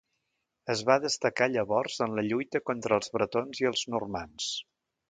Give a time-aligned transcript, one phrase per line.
[0.73, 4.55] Es va destacar llavors en la lluita contra els bretons i els normands.